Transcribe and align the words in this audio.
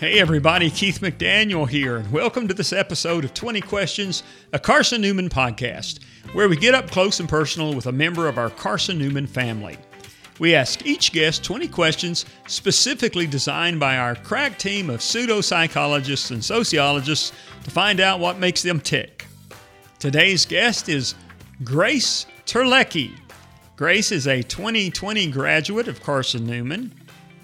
Hey 0.00 0.18
everybody, 0.18 0.70
Keith 0.70 1.00
McDaniel 1.00 1.68
here, 1.68 1.98
and 1.98 2.10
welcome 2.10 2.48
to 2.48 2.54
this 2.54 2.72
episode 2.72 3.22
of 3.22 3.34
20 3.34 3.60
Questions, 3.60 4.22
a 4.50 4.58
Carson 4.58 5.02
Newman 5.02 5.28
podcast, 5.28 6.02
where 6.32 6.48
we 6.48 6.56
get 6.56 6.74
up 6.74 6.90
close 6.90 7.20
and 7.20 7.28
personal 7.28 7.74
with 7.74 7.84
a 7.84 7.92
member 7.92 8.26
of 8.26 8.38
our 8.38 8.48
Carson 8.48 8.96
Newman 8.96 9.26
family. 9.26 9.76
We 10.38 10.54
ask 10.54 10.86
each 10.86 11.12
guest 11.12 11.44
20 11.44 11.68
questions 11.68 12.24
specifically 12.46 13.26
designed 13.26 13.78
by 13.78 13.98
our 13.98 14.14
crack 14.14 14.58
team 14.58 14.88
of 14.88 15.02
pseudo 15.02 15.42
psychologists 15.42 16.30
and 16.30 16.42
sociologists 16.42 17.32
to 17.64 17.70
find 17.70 18.00
out 18.00 18.20
what 18.20 18.38
makes 18.38 18.62
them 18.62 18.80
tick. 18.80 19.26
Today's 19.98 20.46
guest 20.46 20.88
is 20.88 21.14
Grace 21.62 22.24
Terlecki. 22.46 23.10
Grace 23.76 24.12
is 24.12 24.26
a 24.26 24.42
2020 24.42 25.30
graduate 25.30 25.88
of 25.88 26.02
Carson 26.02 26.46
Newman 26.46 26.90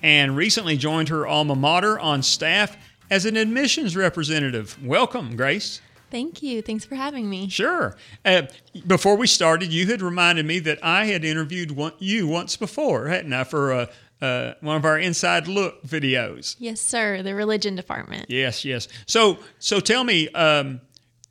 and 0.06 0.36
recently 0.36 0.76
joined 0.76 1.08
her 1.08 1.26
alma 1.26 1.56
mater 1.56 1.98
on 1.98 2.22
staff 2.22 2.76
as 3.10 3.26
an 3.26 3.36
admissions 3.36 3.96
representative. 3.96 4.78
Welcome, 4.80 5.34
Grace. 5.34 5.80
Thank 6.12 6.44
you. 6.44 6.62
Thanks 6.62 6.84
for 6.84 6.94
having 6.94 7.28
me. 7.28 7.48
Sure. 7.48 7.96
Uh, 8.24 8.42
before 8.86 9.16
we 9.16 9.26
started, 9.26 9.72
you 9.72 9.88
had 9.88 10.00
reminded 10.00 10.46
me 10.46 10.60
that 10.60 10.78
I 10.80 11.06
had 11.06 11.24
interviewed 11.24 11.72
one, 11.72 11.92
you 11.98 12.28
once 12.28 12.56
before, 12.56 13.08
hadn't 13.08 13.32
I, 13.32 13.42
for 13.42 13.72
uh, 13.72 13.86
uh, 14.22 14.54
one 14.60 14.76
of 14.76 14.84
our 14.84 14.96
Inside 14.96 15.48
Look 15.48 15.82
videos? 15.82 16.54
Yes, 16.60 16.80
sir. 16.80 17.24
The 17.24 17.34
religion 17.34 17.74
department. 17.74 18.26
Yes, 18.28 18.64
yes. 18.64 18.86
So, 19.06 19.38
so 19.58 19.80
tell 19.80 20.04
me, 20.04 20.28
um, 20.28 20.80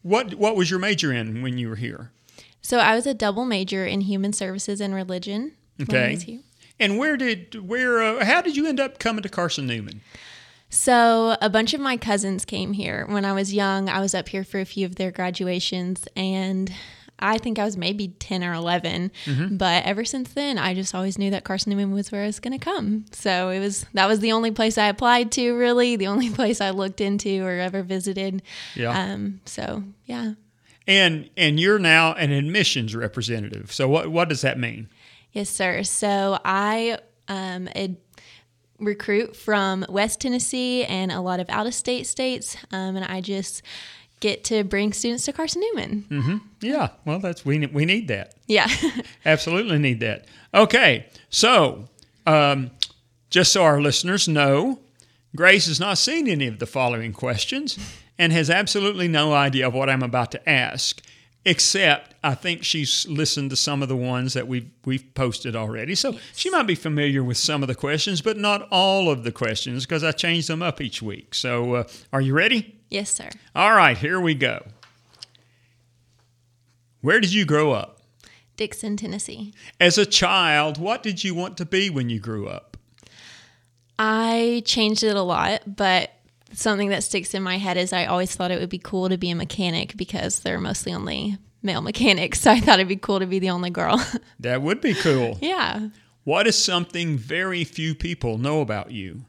what 0.02 0.34
what 0.36 0.58
was 0.58 0.70
your 0.70 0.80
major 0.80 1.14
in 1.14 1.42
when 1.42 1.58
you 1.58 1.70
were 1.70 1.78
here? 1.78 2.12
So 2.62 2.80
I 2.80 2.94
was 2.94 3.08
a 3.08 3.14
double 3.14 3.46
major 3.46 3.86
in 3.86 4.02
human 4.02 4.34
services 4.34 4.82
and 4.82 4.94
religion. 4.94 5.54
when 5.78 5.88
I 5.96 6.14
Okay. 6.16 6.42
And 6.80 6.98
where 6.98 7.18
did 7.18 7.68
where 7.68 8.02
uh, 8.02 8.26
how 8.26 8.42
did 8.42 8.58
you 8.58 8.68
end 8.68 8.80
up 8.80 9.00
coming 9.00 9.24
to 9.24 9.30
Carson 9.30 9.66
Newman? 9.66 10.02
So 10.70 11.38
a 11.42 11.50
bunch 11.50 11.74
of 11.74 11.80
my 11.80 11.96
cousins 11.96 12.44
came 12.44 12.74
here 12.74 13.06
when 13.08 13.24
I 13.24 13.34
was 13.34 13.54
young. 13.54 13.88
I 13.88 14.00
was 14.02 14.14
up 14.14 14.30
here 14.30 14.44
for 14.44 14.60
a 14.60 14.66
few 14.66 14.86
of 14.86 14.96
their 14.96 15.12
graduations, 15.12 16.06
and 16.18 16.74
I 17.18 17.38
think 17.38 17.60
I 17.60 17.64
was 17.64 17.78
maybe 17.78 18.10
ten 18.20 18.44
or 18.44 18.54
11 18.54 19.12
But 19.52 19.86
ever 19.86 20.04
since 20.04 20.34
then, 20.34 20.58
I 20.58 20.74
just 20.74 20.94
always 20.94 21.18
knew 21.18 21.32
that 21.32 21.46
Carson 21.46 21.70
Newman 21.70 21.94
was 21.94 22.12
where 22.12 22.24
I 22.24 22.26
was 22.26 22.42
going 22.42 22.58
to 22.58 22.64
come. 22.64 23.06
So 23.12 23.50
it 23.50 23.60
was 23.60 23.86
that 23.94 24.08
was 24.08 24.20
the 24.20 24.34
only 24.34 24.52
place 24.52 24.78
I 24.78 24.88
applied 24.88 25.32
to, 25.34 25.54
really, 25.54 25.96
the 25.96 26.08
only 26.08 26.30
place 26.34 26.60
I 26.60 26.72
looked 26.72 27.00
into 27.00 27.42
or 27.46 27.52
ever 27.52 27.84
visited. 27.84 28.42
Yeah. 28.76 28.90
Um. 28.90 29.40
So 29.46 29.84
yeah. 30.06 30.34
And 30.88 31.30
and 31.38 31.60
you're 31.60 31.80
now 31.80 32.14
an 32.14 32.32
admissions 32.32 32.96
representative. 32.96 33.72
So 33.72 33.88
what 33.88 34.10
what 34.10 34.28
does 34.28 34.42
that 34.42 34.60
mean? 34.60 34.90
Yes, 35.36 35.50
sir. 35.50 35.84
So 35.84 36.40
I 36.46 36.98
um, 37.28 37.68
recruit 38.80 39.36
from 39.36 39.86
West 39.90 40.22
Tennessee 40.22 40.86
and 40.86 41.12
a 41.12 41.20
lot 41.20 41.42
of 41.42 41.50
out 41.50 41.68
of 41.68 41.74
state 41.74 42.08
states, 42.08 42.56
um, 42.72 42.96
and 42.96 43.04
I 43.04 43.20
just 43.20 43.62
get 44.22 44.46
to 44.46 44.64
bring 44.64 44.94
students 44.94 45.26
to 45.26 45.34
Carson 45.34 45.62
Newman. 45.62 46.06
Mm-hmm. 46.10 46.38
Yeah, 46.62 46.92
well 47.04 47.20
that's 47.20 47.46
we 47.46 47.68
we 47.68 47.84
need 47.84 48.08
that. 48.08 48.34
Yeah. 48.48 48.70
Absolutely 49.26 49.78
need 49.78 50.00
that. 50.00 50.24
Okay, 50.54 51.06
so 51.30 51.90
um, 52.26 52.72
just 53.30 53.52
so 53.52 53.62
our 53.64 53.82
listeners 53.82 54.30
know, 54.30 54.80
Grace 55.36 55.68
has 55.68 55.82
not 55.82 55.98
seen 55.98 56.30
any 56.30 56.48
of 56.48 56.60
the 56.60 56.66
following 56.66 57.12
questions 57.12 57.78
and 58.18 58.32
has 58.32 58.50
absolutely 58.50 59.10
no 59.10 59.34
idea 59.34 59.68
of 59.68 59.74
what 59.74 59.90
I'm 59.90 60.02
about 60.02 60.32
to 60.32 60.50
ask. 60.50 61.02
Except, 61.48 62.16
I 62.24 62.34
think 62.34 62.64
she's 62.64 63.08
listened 63.08 63.52
to 63.52 63.56
some 63.56 63.84
of 63.84 63.88
the 63.88 63.96
ones 63.96 64.34
that 64.34 64.48
we've 64.48 64.68
we've 64.84 65.14
posted 65.14 65.56
already, 65.56 65.94
so 65.94 66.18
she 66.34 66.50
might 66.50 66.66
be 66.66 66.74
familiar 66.74 67.24
with 67.24 67.38
some 67.38 67.62
of 67.62 67.68
the 67.68 67.76
questions, 67.76 68.22
but 68.22 68.36
not 68.36 68.68
all 68.72 69.12
of 69.12 69.24
the 69.24 69.32
questions 69.32 69.86
because 69.86 70.04
I 70.04 70.12
change 70.12 70.48
them 70.48 70.64
up 70.64 70.82
each 70.82 71.04
week. 71.04 71.36
So, 71.36 71.76
uh, 71.76 71.84
are 72.12 72.22
you 72.22 72.34
ready? 72.34 72.80
yes, 72.90 73.12
sir. 73.12 73.30
All 73.56 73.76
right, 73.76 73.98
here 73.98 74.20
we 74.20 74.34
go. 74.34 74.66
Where 77.02 77.20
did 77.20 77.32
you 77.32 77.46
grow 77.46 77.74
up? 77.74 78.00
Dickson, 78.58 78.98
Tennessee. 78.98 79.54
As 79.80 80.00
a 80.00 80.06
child, 80.06 80.80
what 80.80 81.04
did 81.04 81.24
you 81.24 81.36
want 81.36 81.58
to 81.58 81.66
be 81.66 81.92
when 81.92 82.10
you 82.10 82.20
grew 82.20 82.48
up? 82.48 82.78
I 84.00 84.64
changed 84.66 85.04
it 85.04 85.16
a 85.16 85.22
lot, 85.22 85.76
but 85.76 86.12
something 86.54 86.90
that 86.90 87.04
sticks 87.04 87.34
in 87.34 87.44
my 87.44 87.58
head 87.58 87.78
is 87.78 87.92
I 87.94 88.06
always 88.06 88.36
thought 88.36 88.52
it 88.52 88.60
would 88.60 88.70
be 88.70 88.78
cool 88.80 89.10
to 89.10 89.18
be 89.18 89.30
a 89.32 89.36
mechanic 89.36 89.96
because 89.98 90.40
they're 90.40 90.60
mostly 90.62 90.94
only 90.94 91.38
male 91.64 91.82
mechanics. 91.92 92.42
So 92.42 92.52
I 92.52 92.60
thought 92.60 92.76
it'd 92.80 92.88
be 92.88 92.96
cool 92.96 93.20
to 93.20 93.26
be 93.26 93.40
the 93.40 93.50
only 93.50 93.70
girl. 93.70 94.04
That 94.40 94.62
would 94.62 94.82
be 94.82 94.94
cool. 94.94 95.38
yeah. 95.42 95.90
What 96.24 96.48
is 96.48 96.58
something 96.58 97.18
very 97.18 97.64
few 97.64 97.94
people 97.96 98.38
know 98.38 98.62
about 98.62 98.92
you? 98.92 99.26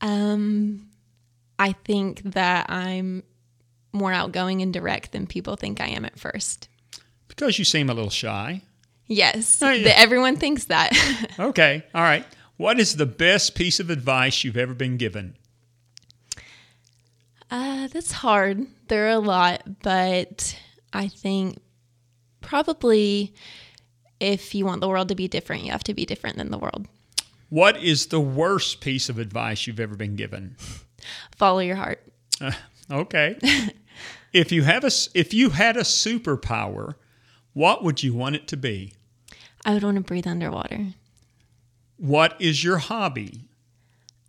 Um, 0.00 0.88
I 1.58 1.72
think 1.72 2.22
that 2.22 2.70
I'm 2.70 3.22
more 3.92 4.12
outgoing 4.12 4.62
and 4.62 4.72
direct 4.72 5.12
than 5.12 5.26
people 5.26 5.56
think 5.56 5.80
I 5.80 5.88
am 5.88 6.04
at 6.04 6.18
first. 6.18 6.68
Because 7.28 7.58
you 7.58 7.64
seem 7.64 7.90
a 7.90 7.94
little 7.94 8.10
shy. 8.10 8.62
Yes, 9.06 9.60
Oh, 9.62 9.70
yeah. 9.70 9.84
the- 9.84 9.98
everyone 9.98 10.36
thinks 10.36 10.66
that. 10.66 10.92
Okay, 11.38 11.84
all 11.94 12.02
right. 12.02 12.24
What 12.56 12.78
is 12.78 12.96
the 12.96 13.06
best 13.06 13.54
piece 13.54 13.80
of 13.80 13.90
advice 13.90 14.44
you've 14.44 14.56
ever 14.56 14.74
been 14.74 14.96
given? 14.96 15.36
Uh, 17.50 17.88
that's 17.88 18.12
hard. 18.12 18.66
There 18.88 19.06
are 19.06 19.10
a 19.10 19.18
lot, 19.18 19.62
but 19.82 20.56
I 20.92 21.08
think 21.08 21.58
probably 22.40 23.34
if 24.20 24.54
you 24.54 24.66
want 24.66 24.80
the 24.80 24.88
world 24.88 25.08
to 25.08 25.14
be 25.14 25.28
different, 25.28 25.64
you 25.64 25.72
have 25.72 25.84
to 25.84 25.94
be 25.94 26.04
different 26.04 26.36
than 26.36 26.50
the 26.50 26.58
world. 26.58 26.86
What 27.48 27.76
is 27.78 28.06
the 28.06 28.20
worst 28.20 28.80
piece 28.80 29.08
of 29.08 29.18
advice 29.18 29.66
you've 29.66 29.80
ever 29.80 29.96
been 29.96 30.14
given? 30.14 30.56
Follow 31.36 31.58
your 31.58 31.76
heart. 31.76 32.00
Uh, 32.40 32.52
okay. 32.90 33.36
if 34.32 34.52
you 34.52 34.62
have 34.62 34.84
a 34.84 34.90
if 35.14 35.34
you 35.34 35.50
had 35.50 35.76
a 35.76 35.80
superpower, 35.80 36.94
what 37.52 37.82
would 37.82 38.02
you 38.02 38.14
want 38.14 38.36
it 38.36 38.46
to 38.48 38.56
be? 38.56 38.92
I 39.64 39.74
would 39.74 39.82
want 39.82 39.96
to 39.96 40.02
breathe 40.02 40.26
underwater. 40.26 40.94
What 41.96 42.40
is 42.40 42.62
your 42.62 42.78
hobby? 42.78 43.48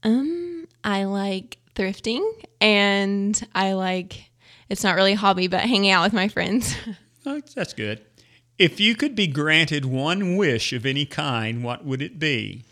Um, 0.03 0.67
I 0.83 1.03
like 1.05 1.57
thrifting 1.75 2.21
and 2.59 3.47
I 3.55 3.73
like 3.73 4.29
it's 4.69 4.83
not 4.83 4.95
really 4.95 5.13
a 5.13 5.17
hobby, 5.17 5.47
but 5.47 5.61
hanging 5.61 5.91
out 5.91 6.03
with 6.03 6.13
my 6.13 6.27
friends. 6.27 6.75
Oh, 7.23 7.39
that's 7.53 7.73
good. 7.73 8.01
If 8.57 8.79
you 8.79 8.95
could 8.95 9.13
be 9.15 9.27
granted 9.27 9.85
one 9.85 10.37
wish 10.37 10.73
of 10.73 10.87
any 10.87 11.05
kind, 11.05 11.63
what 11.63 11.85
would 11.85 12.01
it 12.01 12.17
be? 12.17 12.63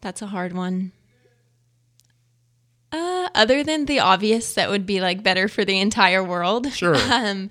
That's 0.00 0.22
a 0.22 0.26
hard 0.26 0.52
one. 0.54 0.92
Uh, 2.92 3.28
other 3.34 3.62
than 3.64 3.84
the 3.86 3.98
obvious, 4.00 4.54
that 4.54 4.70
would 4.70 4.86
be 4.86 5.00
like 5.00 5.22
better 5.22 5.48
for 5.48 5.64
the 5.64 5.78
entire 5.78 6.22
world. 6.24 6.72
Sure. 6.72 6.96
Um, 7.10 7.50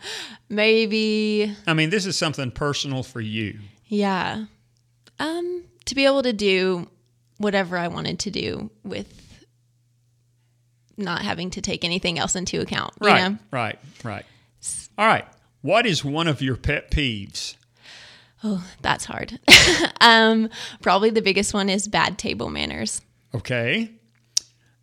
maybe, 0.50 1.54
I 1.68 1.74
mean, 1.74 1.90
this 1.90 2.06
is 2.06 2.18
something 2.18 2.50
personal 2.52 3.04
for 3.04 3.22
you. 3.22 3.60
yeah. 3.86 4.46
Um, 5.20 5.64
to 5.86 5.96
be 5.96 6.06
able 6.06 6.24
to 6.24 6.34
do 6.34 6.88
whatever 7.38 7.78
I 7.78 7.88
wanted 7.88 8.20
to 8.20 8.32
do 8.32 8.70
with 8.84 9.22
not 10.98 11.22
having 11.24 11.50
to 11.52 11.62
take 11.62 11.84
anything 11.84 12.18
else 12.18 12.36
into 12.36 12.62
account. 12.62 12.94
You 13.02 13.08
Right, 13.08 13.30
know? 13.32 13.38
right, 13.52 13.80
right. 14.04 14.26
All 14.98 15.06
right. 15.06 15.26
What 15.62 15.86
is 15.86 16.06
one 16.06 16.28
of 16.28 16.42
your 16.42 16.56
pet 16.56 16.90
peeves? 16.92 17.56
Oh, 18.44 18.66
that's 18.82 19.06
hard. 19.06 19.40
um, 20.02 20.50
probably 20.82 21.10
the 21.10 21.22
biggest 21.22 21.54
one 21.54 21.70
is 21.70 21.88
bad 21.88 22.18
table 22.18 22.50
manners. 22.50 23.02
Okay. 23.34 23.92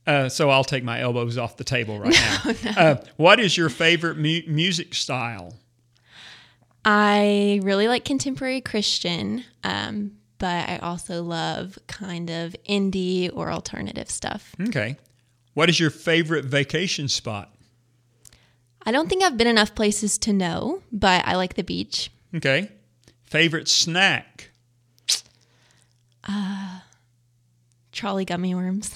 Uh, 0.07 0.29
so 0.29 0.51
I'll 0.51 0.65
take 0.65 0.83
my 0.83 1.01
elbows 1.01 1.39
off 1.39 1.57
the 1.57 1.65
table 1.65 1.99
right 2.01 2.13
now. 2.65 2.73
Uh, 2.77 2.97
what 3.17 3.39
is 3.41 3.57
your 3.57 3.69
favorite 3.69 4.17
mu- 4.19 4.43
music 4.49 4.95
style? 4.95 5.55
I 6.85 7.61
really 7.63 7.87
like 7.87 8.05
contemporary 8.05 8.61
Christian, 8.61 9.45
um, 9.63 10.13
but 10.43 10.69
I 10.69 10.79
also 10.79 11.23
love 11.23 11.79
kind 11.87 12.29
of 12.29 12.57
indie 12.69 13.31
or 13.33 13.53
alternative 13.53 14.11
stuff. 14.11 14.57
Okay. 14.61 14.97
What 15.55 15.69
is 15.71 15.79
your 15.79 15.91
favorite 15.91 16.45
vacation 16.45 17.07
spot? 17.07 17.55
I 18.85 18.91
don't 18.91 19.09
think 19.09 19.23
I've 19.23 19.37
been 19.37 19.47
enough 19.47 19.77
places 19.77 20.19
to 20.19 20.33
know, 20.33 20.83
but 20.91 21.25
I 21.29 21.37
like 21.37 21.55
the 21.55 21.63
beach. 21.63 22.11
Okay. 22.35 22.73
Favorite 23.23 23.69
snack? 23.69 24.51
Uh, 26.29 26.81
Trolli 27.93 28.27
gummy 28.27 28.57
worms. 28.57 28.91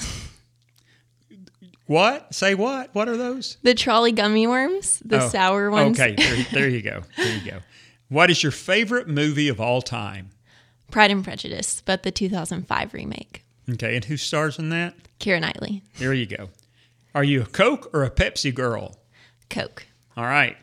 What? 1.87 2.35
Say 2.35 2.57
what? 2.57 2.93
What 2.93 3.09
are 3.09 3.17
those? 3.17 3.57
the 3.63 3.73
Trolli 3.73 4.13
gummy 4.13 4.49
worms, 4.49 5.01
the 5.05 5.23
Oh, 5.23 5.29
sour 5.29 5.71
ones. 5.71 6.01
Okay, 6.01 6.17
there, 6.17 6.47
there 6.53 6.69
you 6.69 6.83
go. 6.83 7.03
There 7.17 7.37
you 7.39 7.49
go. 7.53 7.59
What 8.09 8.31
is 8.31 8.41
your 8.41 8.53
favorite 8.53 9.09
movie 9.09 9.49
of 9.49 9.61
all 9.61 9.83
time? 9.83 10.31
Pride 10.91 11.11
and 11.11 11.25
Prejudice, 11.25 11.83
but 11.85 12.03
the 12.03 12.11
2005 12.11 12.95
remake. 12.95 13.45
Okay, 13.69 13.97
and 13.97 14.05
who 14.05 14.17
stars 14.17 14.59
in 14.59 14.69
that? 14.71 14.95
Keira 15.19 15.41
Knightley, 15.41 15.83
There 15.99 16.13
you 16.15 16.27
go. 16.27 16.51
Are 17.15 17.25
you 17.25 17.43
a 17.43 17.47
Coke 17.47 17.91
or 17.95 18.05
a 18.05 18.11
Pepsi 18.11 18.55
girl? 18.55 18.97
Coke. 19.49 19.87
All 20.17 20.25
right. 20.25 20.57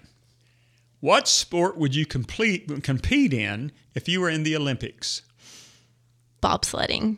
What 1.00 1.28
sport 1.28 1.78
would 1.78 1.96
you 1.96 2.06
complete 2.06 2.84
compete 2.84 3.34
in 3.34 3.72
if 3.94 4.08
you 4.08 4.22
were 4.22 4.30
in 4.30 4.44
the 4.44 4.56
Olympics? 4.56 5.24
Bobsledding. 6.42 7.18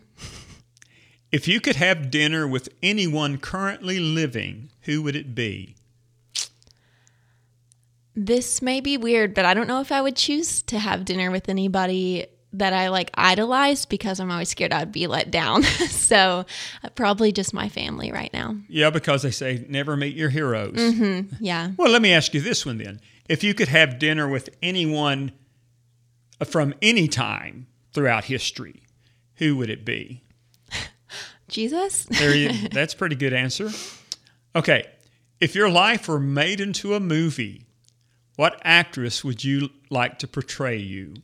If 1.31 1.48
you 1.48 1.60
could 1.60 1.75
have 1.75 2.10
dinner 2.10 2.48
with 2.48 2.69
anyone 2.81 3.38
currently 3.38 4.00
living, 4.00 4.69
who 4.81 5.01
would 5.01 5.16
it 5.16 5.36
be? 5.36 5.75
This 8.16 8.62
may 8.62 8.80
be 8.80 8.96
weird, 8.98 9.34
but 9.34 9.44
I 9.44 9.54
don't 9.54 9.68
know 9.68 9.81
if 9.81 9.92
I 9.92 10.01
would 10.01 10.16
choose 10.16 10.62
to 10.63 10.80
have 10.80 11.04
dinner 11.04 11.30
with 11.30 11.50
anybody 11.50 12.28
that 12.57 12.74
I 12.74 12.90
like 12.90 13.12
idolize 13.13 13.86
because 13.86 14.19
I'm 14.19 14.31
always 14.31 14.50
scared 14.50 14.74
I'd 14.74 14.92
be 14.92 15.07
let 15.07 15.31
down. 15.31 15.63
so 15.90 16.46
uh, 16.84 16.90
probably 16.96 17.31
just 17.31 17.54
my 17.54 17.69
family 17.69 18.12
right 18.12 18.31
now. 18.34 18.56
Yeah, 18.68 18.90
because 18.90 19.22
they 19.24 19.31
say 19.31 19.66
never 19.69 19.96
meet 19.98 20.16
your 20.16 20.30
heroes. 20.30 20.75
Mm-hmm. 20.75 21.36
Yeah. 21.40 21.72
Well, 21.78 21.92
let 21.92 22.02
me 22.02 22.13
ask 22.13 22.34
you 22.34 22.42
this 22.42 22.66
one 22.66 22.78
then. 22.78 23.02
If 23.28 23.44
you 23.44 23.54
could 23.54 23.69
have 23.69 24.00
dinner 24.00 24.28
with 24.28 24.50
anyone 24.62 25.31
from 26.44 26.74
any 26.81 27.07
time 27.07 27.68
throughout 27.94 28.25
history, 28.25 28.84
who 29.36 29.58
would 29.58 29.69
it 29.69 29.84
be? 29.84 30.24
Jesus. 31.48 32.06
there 32.06 32.36
you, 32.36 32.69
that's 32.72 32.94
a 32.94 32.98
pretty 32.98 33.16
good 33.16 33.34
answer. 33.34 33.69
Okay. 34.56 34.88
If 35.42 35.54
your 35.54 35.69
life 35.69 36.08
were 36.08 36.19
made 36.19 36.62
into 36.62 36.94
a 36.94 37.00
movie, 37.00 37.66
what 38.38 38.62
actress 38.63 39.24
would 39.24 39.44
you 39.44 39.69
like 39.90 40.19
to 40.19 40.28
portray 40.28 40.78
you? 40.78 41.16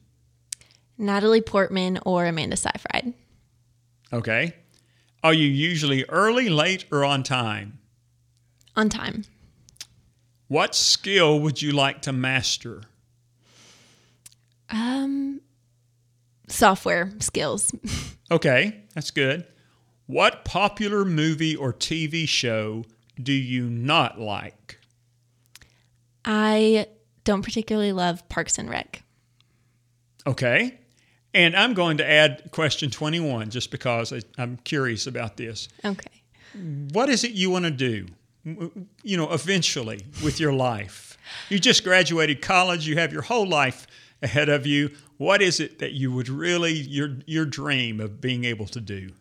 Natalie 1.02 1.42
Portman 1.42 2.00
or 2.06 2.26
Amanda 2.26 2.56
Seyfried. 2.56 3.14
Okay. 4.14 4.54
Are 5.24 5.34
you 5.34 5.48
usually 5.48 6.06
early, 6.06 6.48
late, 6.48 6.86
or 6.92 7.04
on 7.04 7.24
time? 7.24 7.80
On 8.76 8.88
time. 8.88 9.26
What 10.48 10.76
skill 10.76 11.40
would 11.40 11.62
you 11.62 11.72
like 11.72 12.02
to 12.04 12.12
master? 12.14 12.84
Um, 14.70 15.42
software 16.48 17.12
skills. 17.20 17.74
okay, 18.32 18.84
that's 18.94 19.12
good. 19.12 19.48
What 20.06 20.46
popular 20.46 21.06
movie 21.06 21.56
or 21.56 21.74
TV 21.74 22.28
show 22.28 22.84
do 23.22 23.34
you 23.34 23.70
not 23.70 24.20
like? 24.20 24.80
I 26.26 26.88
don't 27.24 27.42
particularly 27.42 27.92
love 27.94 28.28
Parks 28.30 28.58
and 28.58 28.70
Rec. 28.70 29.04
Okay. 30.28 30.78
And 31.34 31.56
I'm 31.56 31.74
going 31.74 31.98
to 31.98 32.10
add 32.10 32.52
question 32.52 32.90
21 32.90 33.50
just 33.50 33.72
because 33.72 34.12
I, 34.12 34.22
am 34.38 34.58
curious 34.64 35.08
about 35.08 35.38
this. 35.38 35.70
Okay. 35.84 36.22
What 36.92 37.10
is 37.10 37.24
it 37.24 37.32
you 37.32 37.50
want 37.50 37.66
to 37.66 37.72
do, 37.72 38.08
you 39.04 39.16
know, 39.18 39.32
eventually 39.32 40.06
with 40.24 40.40
your 40.40 40.52
life? 40.52 41.18
You 41.50 41.60
just 41.60 41.84
graduated 41.84 42.42
college, 42.42 42.88
you 42.88 42.98
have 42.98 43.14
your 43.14 43.22
whole 43.22 43.48
life 43.48 43.88
ahead 44.22 44.50
of 44.50 44.66
you. 44.66 44.92
What 45.18 45.42
is 45.42 45.60
it 45.60 45.80
that 45.80 45.94
you 45.94 46.12
would 46.12 46.28
really, 46.28 46.74
your, 46.74 47.18
your 47.26 47.46
dream 47.46 48.02
of 48.02 48.20
being 48.20 48.44
able 48.44 48.66
to 48.68 48.82
do? 48.82 49.12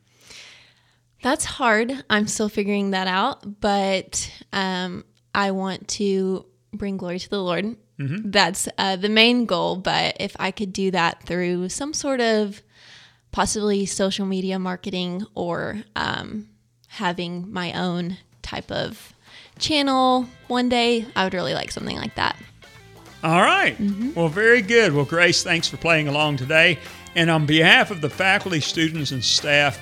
That's 1.22 1.44
hard. 1.44 2.04
I'm 2.08 2.26
still 2.26 2.48
figuring 2.48 2.90
that 2.90 3.06
out, 3.06 3.60
but 3.60 4.32
um, 4.52 5.04
I 5.34 5.50
want 5.50 5.86
to 5.88 6.46
bring 6.72 6.96
glory 6.96 7.18
to 7.18 7.28
the 7.30 7.42
Lord 7.42 7.76
Mm-hmm. 8.00 8.30
That's 8.30 8.68
uh, 8.78 8.96
the 8.96 9.10
main 9.10 9.44
goal. 9.44 9.76
But 9.76 10.16
if 10.18 10.34
I 10.40 10.50
could 10.50 10.72
do 10.72 10.90
that 10.90 11.22
through 11.24 11.68
some 11.68 11.92
sort 11.92 12.20
of 12.20 12.62
possibly 13.30 13.86
social 13.86 14.26
media 14.26 14.58
marketing 14.58 15.26
or 15.34 15.82
um, 15.94 16.48
having 16.88 17.52
my 17.52 17.72
own 17.74 18.16
type 18.42 18.70
of 18.70 19.12
channel 19.58 20.26
one 20.48 20.68
day, 20.68 21.06
I 21.14 21.24
would 21.24 21.34
really 21.34 21.54
like 21.54 21.70
something 21.70 21.96
like 21.96 22.14
that. 22.14 22.36
All 23.22 23.42
right. 23.42 23.76
mm-hmm. 23.76 24.14
Well, 24.14 24.28
very 24.28 24.62
good. 24.62 24.94
Well, 24.94 25.04
Grace, 25.04 25.42
thanks 25.42 25.68
for 25.68 25.76
playing 25.76 26.08
along 26.08 26.38
today. 26.38 26.78
And 27.14 27.28
on 27.30 27.44
behalf 27.44 27.90
of 27.90 28.00
the 28.00 28.08
faculty, 28.08 28.60
students, 28.60 29.10
and 29.10 29.22
staff, 29.22 29.78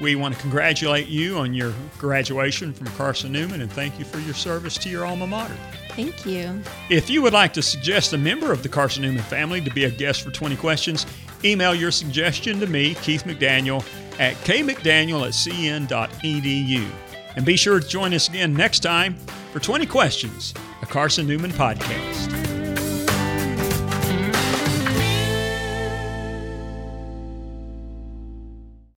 we 0.00 0.14
want 0.14 0.34
to 0.34 0.40
congratulate 0.40 1.08
you 1.08 1.36
on 1.38 1.54
your 1.54 1.72
graduation 1.98 2.72
from 2.72 2.86
Carson 2.88 3.32
Newman 3.32 3.60
and 3.60 3.70
thank 3.70 3.98
you 3.98 4.04
for 4.04 4.18
your 4.20 4.34
service 4.34 4.76
to 4.78 4.88
your 4.88 5.04
alma 5.04 5.26
mater. 5.26 5.56
Thank 5.90 6.24
you. 6.24 6.62
If 6.88 7.10
you 7.10 7.20
would 7.22 7.32
like 7.32 7.52
to 7.54 7.62
suggest 7.62 8.12
a 8.12 8.18
member 8.18 8.52
of 8.52 8.62
the 8.62 8.68
Carson 8.68 9.02
Newman 9.02 9.22
family 9.24 9.60
to 9.60 9.70
be 9.70 9.84
a 9.84 9.90
guest 9.90 10.22
for 10.22 10.30
20 10.30 10.56
questions, 10.56 11.06
email 11.44 11.74
your 11.74 11.90
suggestion 11.90 12.60
to 12.60 12.66
me, 12.66 12.94
Keith 12.96 13.24
McDaniel, 13.24 13.84
at 14.18 14.34
kmcdaniel 14.36 15.26
at 15.26 15.32
cn.edu. 15.32 16.90
And 17.36 17.44
be 17.44 17.56
sure 17.56 17.80
to 17.80 17.86
join 17.86 18.14
us 18.14 18.28
again 18.28 18.54
next 18.54 18.80
time 18.80 19.14
for 19.52 19.60
20 19.60 19.86
Questions, 19.86 20.54
a 20.82 20.86
Carson 20.86 21.26
Newman 21.26 21.52
podcast. 21.52 22.39